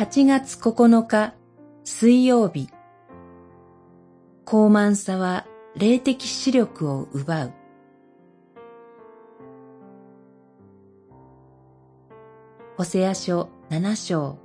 [0.00, 1.34] 8月9日
[1.84, 2.70] 水曜日。
[4.46, 7.52] 高慢さは霊的視力を奪う。
[12.78, 14.38] ホセア書7章。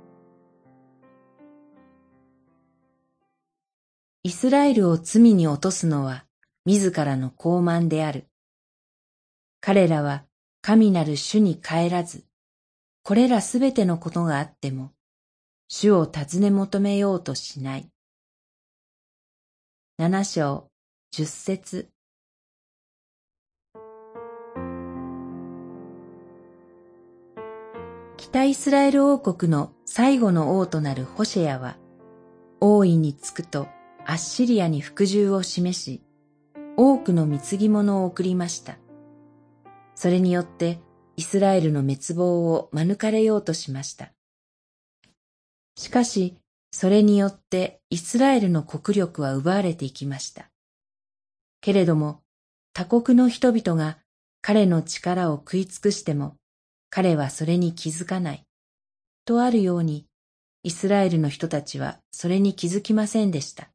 [4.24, 6.26] イスラエルを罪に落とすのは
[6.66, 8.26] 自らの高慢である。
[9.62, 10.26] 彼らは
[10.60, 12.26] 神なる主に帰らず、
[13.02, 14.90] これらすべてのことがあっても、
[15.68, 17.88] 主を尋ね求めようとしない。
[19.98, 20.68] 七章、
[21.10, 21.90] 十節
[28.16, 31.76] 北イスラエル王国の最後の王となるホシェアは、
[32.60, 33.66] 王位につくと
[34.04, 36.02] アッシリアに服従を示し、
[36.76, 38.78] 多くの貢ぎ物を送りました。
[39.96, 40.78] それによって
[41.16, 44.12] イスラエルの滅亡を免れようとしました。
[45.76, 46.36] しかし、
[46.70, 50.50] それによってイスラエルの国力は奪われていきました。
[51.60, 52.22] けれども、
[52.72, 53.98] 他国の人々が
[54.42, 56.36] 彼の力を食い尽くしても、
[56.90, 58.44] 彼はそれに気づかない。
[59.24, 60.06] とあるように、
[60.62, 63.70] イスラエルの人たちはそれに気づきませんでした。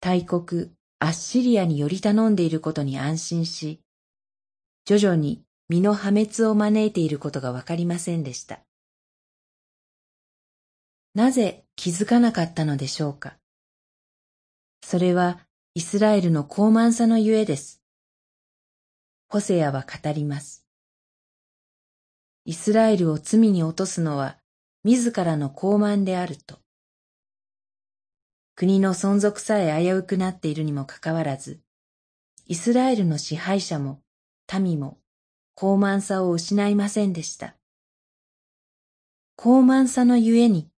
[0.00, 3.80] 大国アッシリアにより頼んでいることに安心し、
[4.84, 8.60] 徐々に身の破滅を招いていることがわかりませんでした。
[11.14, 13.36] なぜ気づかなかったのでしょうか？
[14.82, 15.40] それは
[15.74, 17.82] イスラエルの高慢さのゆえです。
[19.28, 20.64] ホセアは語ります。
[22.46, 24.38] イスラエルを罪に落とすのは
[24.84, 26.60] 自らの高慢であると。
[28.54, 31.60] 国の存続さえ危うくなっているにもかかわらず、
[32.46, 34.00] イスラエルの支配者も
[34.58, 34.96] 民も
[35.54, 37.54] 高慢さを失いませんでした。
[39.36, 40.71] 高慢さのゆえに、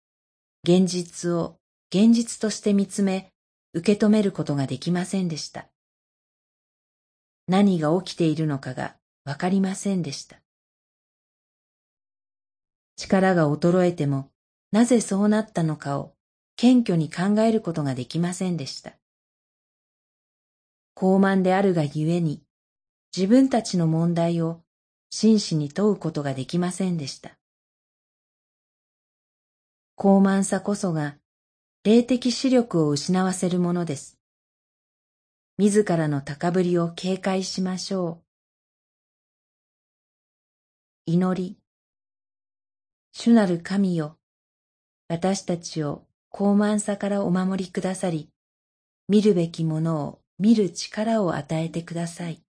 [0.65, 1.59] 現実を
[1.95, 3.31] 現実として見つめ、
[3.75, 5.67] 受け止めることができませんでした。
[7.47, 10.41] 何が起きているのかがわかりませんでした。
[12.97, 14.31] 力が衰えても、
[14.73, 16.15] なぜそうなったのかを
[16.57, 18.95] 謙虚に考えることができませんでした。
[20.95, 22.43] 高慢であるがゆえに、
[23.15, 24.63] 自分たちの問題を
[25.11, 27.37] 真摯に問うことができませんでした。
[29.97, 31.19] 高慢さこそが
[31.85, 34.19] 霊的視力を失わせるものです。
[35.57, 38.23] 自らの高ぶりを警戒しましょ
[41.07, 41.13] う。
[41.13, 41.59] 祈り。
[43.13, 44.19] 主なる神よ、
[45.07, 48.31] 私たちを高慢さからお守りくださり、
[49.09, 52.44] 見るべきものを見る力を与えてください。